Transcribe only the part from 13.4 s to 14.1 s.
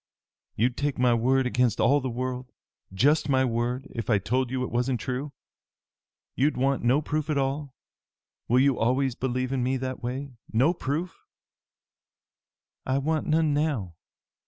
now.